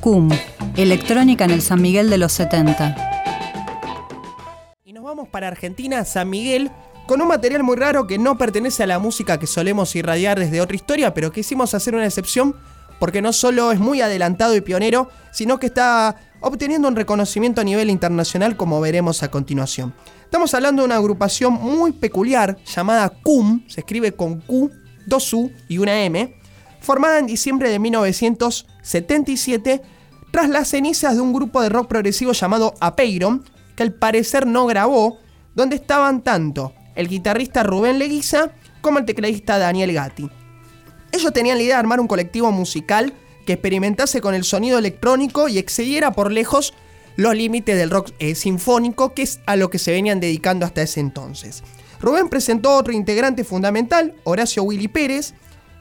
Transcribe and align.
CUM, 0.00 0.30
electrónica 0.76 1.44
en 1.44 1.50
el 1.50 1.62
San 1.62 1.82
Miguel 1.82 2.10
de 2.10 2.18
los 2.18 2.32
70. 2.32 2.96
Y 4.84 4.92
nos 4.92 5.04
vamos 5.04 5.28
para 5.28 5.48
Argentina, 5.48 6.04
San 6.04 6.30
Miguel, 6.30 6.70
con 7.06 7.20
un 7.20 7.28
material 7.28 7.62
muy 7.62 7.76
raro 7.76 8.06
que 8.06 8.18
no 8.18 8.36
pertenece 8.36 8.82
a 8.82 8.86
la 8.86 8.98
música 8.98 9.38
que 9.38 9.46
solemos 9.46 9.94
irradiar 9.96 10.38
desde 10.38 10.60
otra 10.60 10.76
historia, 10.76 11.14
pero 11.14 11.32
quisimos 11.32 11.74
hacer 11.74 11.94
una 11.94 12.06
excepción 12.06 12.56
porque 12.98 13.22
no 13.22 13.32
solo 13.32 13.72
es 13.72 13.78
muy 13.78 14.00
adelantado 14.00 14.56
y 14.56 14.60
pionero, 14.60 15.08
sino 15.30 15.58
que 15.58 15.66
está 15.66 16.16
obteniendo 16.40 16.88
un 16.88 16.96
reconocimiento 16.96 17.60
a 17.60 17.64
nivel 17.64 17.90
internacional 17.90 18.56
como 18.56 18.80
veremos 18.80 19.22
a 19.22 19.30
continuación. 19.30 19.94
Estamos 20.24 20.54
hablando 20.54 20.82
de 20.82 20.86
una 20.86 20.96
agrupación 20.96 21.54
muy 21.54 21.92
peculiar 21.92 22.56
llamada 22.64 23.08
CUM, 23.08 23.68
se 23.68 23.80
escribe 23.80 24.12
con 24.12 24.40
Q, 24.40 24.70
dos 25.06 25.32
U 25.32 25.52
y 25.68 25.78
una 25.78 26.02
M, 26.04 26.34
formada 26.80 27.18
en 27.18 27.26
diciembre 27.26 27.70
de 27.70 27.78
1977 28.86 29.82
tras 30.30 30.48
las 30.48 30.68
cenizas 30.68 31.14
de 31.14 31.20
un 31.20 31.32
grupo 31.32 31.60
de 31.60 31.68
rock 31.68 31.88
progresivo 31.88 32.32
llamado 32.32 32.74
Apeiron, 32.80 33.44
que 33.74 33.82
al 33.82 33.92
parecer 33.92 34.46
no 34.46 34.66
grabó, 34.66 35.18
donde 35.54 35.76
estaban 35.76 36.22
tanto 36.22 36.72
el 36.94 37.08
guitarrista 37.08 37.62
Rubén 37.62 37.98
Leguiza 37.98 38.52
como 38.80 38.98
el 38.98 39.04
tecladista 39.04 39.58
Daniel 39.58 39.92
Gatti. 39.92 40.30
Ellos 41.12 41.32
tenían 41.32 41.58
la 41.58 41.62
idea 41.64 41.76
de 41.76 41.80
armar 41.80 42.00
un 42.00 42.08
colectivo 42.08 42.52
musical 42.52 43.12
que 43.46 43.54
experimentase 43.54 44.20
con 44.20 44.34
el 44.34 44.44
sonido 44.44 44.78
electrónico 44.78 45.48
y 45.48 45.58
excediera 45.58 46.12
por 46.12 46.30
lejos 46.32 46.74
los 47.16 47.34
límites 47.34 47.76
del 47.76 47.90
rock 47.90 48.10
eh, 48.18 48.34
sinfónico, 48.34 49.14
que 49.14 49.22
es 49.22 49.40
a 49.46 49.56
lo 49.56 49.70
que 49.70 49.78
se 49.78 49.92
venían 49.92 50.20
dedicando 50.20 50.66
hasta 50.66 50.82
ese 50.82 51.00
entonces. 51.00 51.62
Rubén 52.00 52.28
presentó 52.28 52.70
a 52.70 52.76
otro 52.76 52.92
integrante 52.92 53.44
fundamental, 53.44 54.14
Horacio 54.24 54.62
Willy 54.64 54.88
Pérez, 54.88 55.32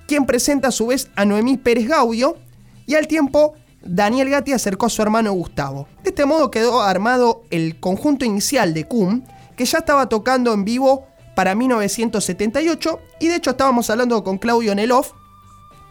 quien 0.08 0.26
presenta 0.26 0.70
a 0.70 0.72
su 0.72 0.88
vez 0.88 1.10
a 1.16 1.26
Noemí 1.26 1.58
Pérez 1.58 1.88
Gaudio, 1.88 2.38
y 2.86 2.96
al 2.96 3.08
tiempo 3.08 3.54
Daniel 3.82 4.30
Gatti 4.30 4.52
acercó 4.52 4.88
a 4.88 4.90
su 4.90 5.02
hermano 5.02 5.32
Gustavo. 5.34 5.88
De 6.04 6.10
este 6.10 6.26
modo 6.26 6.50
quedó 6.52 6.82
armado 6.82 7.44
el 7.52 7.80
conjunto 7.80 8.26
inicial 8.26 8.74
de 8.74 8.86
CUM, 8.86 9.24
que 9.56 9.66
ya 9.66 9.78
estaba 9.78 10.10
tocando 10.10 10.54
en 10.54 10.66
vivo 10.66 11.06
para 11.36 11.54
1978, 11.54 13.00
y 13.20 13.28
de 13.28 13.36
hecho 13.36 13.52
estábamos 13.52 13.90
hablando 13.90 14.24
con 14.24 14.38
Claudio 14.38 14.74
Neloff 14.74 15.12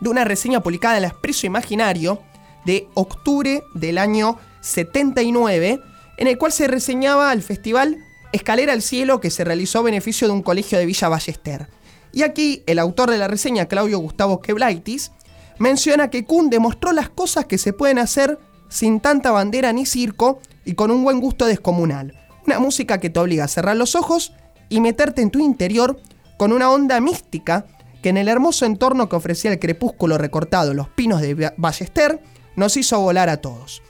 de 0.01 0.09
una 0.11 0.25
reseña 0.25 0.63
publicada 0.63 0.97
en 0.97 1.03
la 1.03 1.09
Expreso 1.09 1.47
Imaginario 1.47 2.21
de 2.65 2.89
octubre 2.95 3.63
del 3.75 3.99
año 3.99 4.39
79, 4.61 5.81
en 6.17 6.27
el 6.27 6.39
cual 6.39 6.53
se 6.53 6.67
reseñaba 6.67 7.33
el 7.33 7.43
festival 7.43 7.99
Escalera 8.33 8.73
al 8.73 8.83
Cielo 8.83 9.21
que 9.21 9.31
se 9.31 9.45
realizó 9.45 9.79
a 9.79 9.83
beneficio 9.83 10.27
de 10.27 10.35
un 10.35 10.43
colegio 10.43 10.79
de 10.79 10.87
Villa 10.87 11.09
Ballester. 11.09 11.69
Y 12.13 12.23
aquí 12.23 12.63
el 12.67 12.79
autor 12.79 13.11
de 13.11 13.19
la 13.19 13.29
reseña, 13.29 13.67
Claudio 13.67 13.99
Gustavo 13.99 14.41
Queblaitis, 14.41 15.13
menciona 15.59 16.11
que 16.11 16.25
Kuhn 16.25 16.51
demostró 16.51 16.93
las 16.93 17.09
cosas 17.09 17.47
que 17.47 17.59
se 17.59 17.73
pueden 17.73 17.99
hacer 17.99 18.39
sin 18.69 19.01
tanta 19.01 19.31
bandera 19.31 19.73
ni 19.73 19.87
circo 19.87 20.41
y 20.65 20.75
con 20.75 20.91
un 20.91 21.05
buen 21.05 21.21
gusto 21.21 21.47
descomunal. 21.47 22.15
Una 22.47 22.59
música 22.59 22.99
que 22.99 23.11
te 23.11 23.21
obliga 23.21 23.45
a 23.45 23.49
cerrar 23.49 23.77
los 23.77 23.95
ojos 23.95 24.33
y 24.69 24.81
meterte 24.81 25.23
en 25.23 25.31
tu 25.31 25.41
interior 25.41 26.01
con 26.37 26.53
una 26.53 26.71
onda 26.71 27.01
mística 27.01 27.67
que 28.03 28.09
en 28.11 28.17
el 28.17 28.29
hermoso 28.29 28.67
entorno 28.67 29.09
que 29.09 29.17
ofrecía 29.17 29.53
el 29.53 29.59
crepúsculo 29.59 30.19
recortado 30.19 30.75
Los 30.75 30.89
Pinos 30.89 31.21
de 31.21 31.53
Ballester 31.57 32.21
nos 32.57 32.77
hizo 32.77 33.01
volar 33.01 33.29
a 33.29 33.39
todos. 33.39 33.83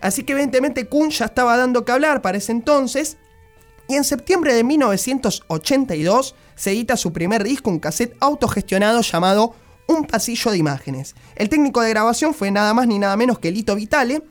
Así 0.00 0.22
que 0.22 0.32
evidentemente 0.32 0.86
Kuhn 0.86 1.10
ya 1.10 1.26
estaba 1.26 1.56
dando 1.56 1.84
que 1.84 1.92
hablar 1.92 2.22
para 2.22 2.38
ese 2.38 2.52
entonces 2.52 3.18
y 3.88 3.94
en 3.94 4.04
septiembre 4.04 4.54
de 4.54 4.64
1982 4.64 6.34
se 6.54 6.70
edita 6.70 6.96
su 6.96 7.12
primer 7.12 7.42
disco, 7.42 7.70
un 7.70 7.78
cassette 7.78 8.16
autogestionado 8.20 9.00
llamado 9.00 9.54
Un 9.88 10.04
pasillo 10.04 10.52
de 10.52 10.58
imágenes. 10.58 11.16
El 11.34 11.48
técnico 11.48 11.80
de 11.80 11.90
grabación 11.90 12.34
fue 12.34 12.50
nada 12.50 12.72
más 12.74 12.86
ni 12.86 12.98
nada 12.98 13.16
menos 13.16 13.38
que 13.38 13.50
Lito 13.50 13.74
Vitale 13.74 14.22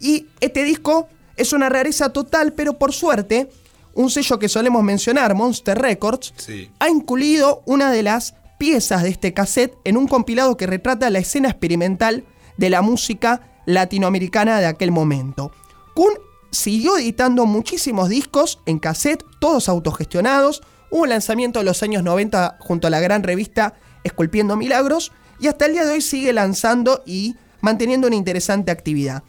y 0.00 0.26
este 0.40 0.64
disco 0.64 1.08
es 1.36 1.52
una 1.52 1.68
rareza 1.68 2.12
total, 2.12 2.54
pero 2.54 2.78
por 2.78 2.92
suerte, 2.92 3.50
un 3.94 4.10
sello 4.10 4.38
que 4.38 4.48
solemos 4.48 4.82
mencionar, 4.82 5.34
Monster 5.34 5.78
Records, 5.78 6.34
ha 6.78 6.88
incluido 6.88 7.62
una 7.66 7.92
de 7.92 8.02
las 8.02 8.34
piezas 8.58 9.02
de 9.02 9.10
este 9.10 9.34
cassette 9.34 9.76
en 9.84 9.96
un 9.96 10.08
compilado 10.08 10.56
que 10.56 10.66
retrata 10.66 11.10
la 11.10 11.18
escena 11.18 11.50
experimental 11.50 12.24
de 12.56 12.70
la 12.70 12.82
música 12.82 13.62
latinoamericana 13.66 14.58
de 14.58 14.66
aquel 14.66 14.90
momento. 14.90 15.52
Kuhn 15.94 16.14
siguió 16.50 16.96
editando 16.96 17.46
muchísimos 17.46 18.08
discos 18.08 18.60
en 18.66 18.78
cassette, 18.78 19.24
todos 19.38 19.68
autogestionados. 19.68 20.62
Hubo 20.90 21.02
un 21.02 21.08
lanzamiento 21.10 21.60
en 21.60 21.66
los 21.66 21.82
años 21.82 22.02
90 22.02 22.56
junto 22.60 22.86
a 22.86 22.90
la 22.90 23.00
gran 23.00 23.22
revista 23.22 23.74
Esculpiendo 24.04 24.56
Milagros 24.56 25.12
y 25.40 25.48
hasta 25.48 25.66
el 25.66 25.72
día 25.72 25.84
de 25.84 25.92
hoy 25.92 26.00
sigue 26.00 26.32
lanzando 26.32 27.02
y 27.04 27.34
manteniendo 27.60 28.06
una 28.06 28.16
interesante 28.16 28.70
actividad. 28.70 29.24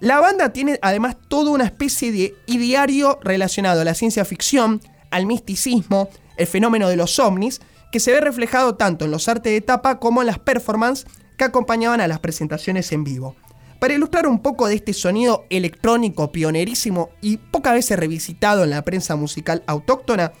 La 0.00 0.20
banda 0.20 0.52
tiene 0.52 0.78
además 0.82 1.16
toda 1.28 1.52
una 1.52 1.64
especie 1.64 2.12
de 2.12 2.34
ideario 2.46 3.18
relacionado 3.22 3.80
a 3.80 3.84
la 3.84 3.94
ciencia 3.94 4.24
ficción, 4.24 4.80
al 5.10 5.26
misticismo, 5.26 6.08
el 6.36 6.46
fenómeno 6.46 6.88
de 6.88 6.96
los 6.96 7.18
ovnis, 7.18 7.60
que 7.92 8.00
se 8.00 8.12
ve 8.12 8.20
reflejado 8.20 8.74
tanto 8.74 9.04
en 9.04 9.10
los 9.10 9.28
artes 9.28 9.52
de 9.52 9.60
tapa 9.60 9.98
como 9.98 10.20
en 10.20 10.26
las 10.26 10.38
performances 10.38 11.06
que 11.38 11.44
acompañaban 11.44 12.00
a 12.00 12.08
las 12.08 12.20
presentaciones 12.20 12.92
en 12.92 13.04
vivo. 13.04 13.36
Para 13.78 13.94
ilustrar 13.94 14.26
un 14.26 14.40
poco 14.40 14.66
de 14.66 14.74
este 14.74 14.92
sonido 14.92 15.44
electrónico 15.50 16.32
pionerísimo 16.32 17.10
y 17.20 17.36
pocas 17.36 17.74
veces 17.74 17.98
revisitado 17.98 18.64
en 18.64 18.70
la 18.70 18.82
prensa 18.82 19.16
musical 19.16 19.62
autóctona, 19.66 20.32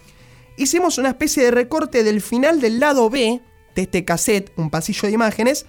hicimos 0.56 0.98
una 0.98 1.10
especie 1.10 1.44
de 1.44 1.50
recorte 1.50 2.02
del 2.02 2.20
final 2.22 2.60
del 2.60 2.80
lado 2.80 3.10
B 3.10 3.40
de 3.76 3.82
este 3.82 4.04
cassette, 4.04 4.52
un 4.56 4.70
pasillo 4.70 5.06
de 5.06 5.14
imágenes, 5.14 5.66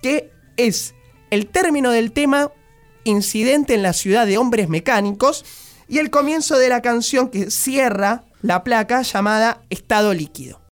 que 0.00 0.30
es 0.56 0.94
el 1.30 1.46
término 1.46 1.90
del 1.90 2.12
tema 2.12 2.50
Incidente 3.04 3.74
en 3.74 3.82
la 3.82 3.92
ciudad 3.92 4.26
de 4.26 4.38
hombres 4.38 4.68
mecánicos 4.68 5.44
y 5.88 5.98
el 5.98 6.10
comienzo 6.10 6.58
de 6.58 6.68
la 6.68 6.82
canción 6.82 7.28
que 7.28 7.50
cierra 7.50 8.24
la 8.42 8.64
placa 8.64 9.02
llamada 9.02 9.62
Estado 9.70 10.12
líquido. 10.12 10.67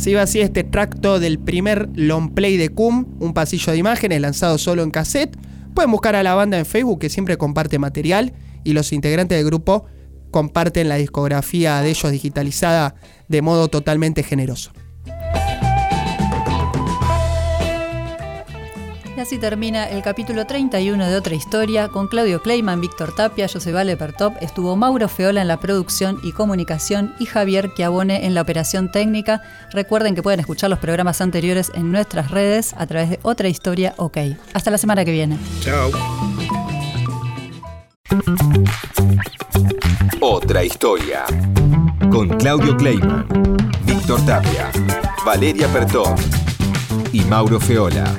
Se 0.00 0.08
iba 0.08 0.22
así 0.22 0.40
este 0.40 0.64
tracto 0.64 1.20
del 1.20 1.38
primer 1.38 1.90
long 1.94 2.32
play 2.32 2.56
de 2.56 2.70
CUM, 2.70 3.04
un 3.20 3.34
pasillo 3.34 3.70
de 3.70 3.76
imágenes 3.76 4.18
lanzado 4.22 4.56
solo 4.56 4.82
en 4.82 4.90
cassette. 4.90 5.36
Pueden 5.74 5.90
buscar 5.90 6.16
a 6.16 6.22
la 6.22 6.34
banda 6.34 6.58
en 6.58 6.64
Facebook 6.64 7.00
que 7.00 7.10
siempre 7.10 7.36
comparte 7.36 7.78
material 7.78 8.32
y 8.64 8.72
los 8.72 8.94
integrantes 8.94 9.36
del 9.36 9.44
grupo 9.44 9.84
comparten 10.30 10.88
la 10.88 10.94
discografía 10.94 11.82
de 11.82 11.90
ellos 11.90 12.10
digitalizada 12.12 12.94
de 13.28 13.42
modo 13.42 13.68
totalmente 13.68 14.22
generoso. 14.22 14.72
Y 19.20 19.22
así 19.22 19.36
termina 19.36 19.86
el 19.86 20.00
capítulo 20.00 20.46
31 20.46 21.06
de 21.06 21.14
Otra 21.14 21.34
Historia 21.34 21.88
con 21.88 22.08
Claudio 22.08 22.40
Kleiman, 22.40 22.80
Víctor 22.80 23.14
Tapia, 23.14 23.48
José 23.48 23.70
Pertop, 23.98 24.32
estuvo 24.40 24.76
Mauro 24.76 25.08
Feola 25.08 25.42
en 25.42 25.48
la 25.48 25.60
producción 25.60 26.18
y 26.22 26.32
comunicación 26.32 27.14
y 27.18 27.26
Javier 27.26 27.74
Chiavone 27.74 28.24
en 28.24 28.32
la 28.32 28.40
operación 28.40 28.90
técnica. 28.90 29.42
Recuerden 29.72 30.14
que 30.14 30.22
pueden 30.22 30.40
escuchar 30.40 30.70
los 30.70 30.78
programas 30.78 31.20
anteriores 31.20 31.70
en 31.74 31.92
nuestras 31.92 32.30
redes 32.30 32.74
a 32.78 32.86
través 32.86 33.10
de 33.10 33.18
Otra 33.20 33.50
Historia 33.50 33.92
OK. 33.98 34.16
Hasta 34.54 34.70
la 34.70 34.78
semana 34.78 35.04
que 35.04 35.12
viene. 35.12 35.36
Chao. 35.60 35.90
Otra 40.20 40.64
Historia 40.64 41.24
con 42.10 42.30
Claudio 42.38 42.74
Kleiman, 42.74 43.26
Víctor 43.84 44.24
Tapia, 44.24 44.70
Valeria 45.26 45.68
Pertop 45.68 46.18
y 47.12 47.20
Mauro 47.20 47.60
Feola. 47.60 48.16